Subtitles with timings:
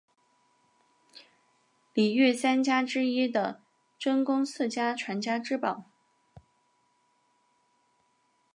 [1.93, 3.61] 里御三家之一的
[3.99, 5.83] 真宫寺家传家之宝。